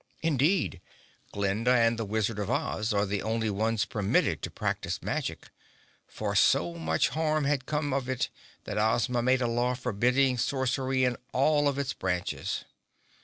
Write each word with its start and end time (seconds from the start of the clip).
Indeed, 0.23 0.81
Glinda 1.31 1.69
and 1.69 1.99
the 1.99 2.05
Wizard 2.05 2.39
of 2.39 2.49
Oz 2.49 2.91
are 2.91 3.05
the 3.05 3.21
only 3.21 3.51
ones 3.51 3.85
permitted 3.85 4.41
to 4.41 4.49
practice 4.49 4.99
magic, 5.03 5.51
for 6.07 6.33
so 6.35 6.73
much 6.73 7.09
harm 7.09 7.43
had 7.45 7.67
come 7.67 7.93
of 7.93 8.09
it 8.09 8.29
that 8.63 8.79
Ozma 8.79 9.21
made 9.21 9.43
a 9.43 9.47
law 9.47 9.75
forbidding 9.75 10.39
sorcery 10.39 11.03
in 11.03 11.17
all 11.33 11.67
of 11.67 11.77
its 11.77 11.93
branches. 11.93 12.65